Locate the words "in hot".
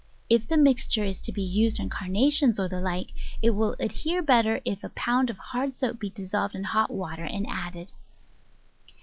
6.55-6.89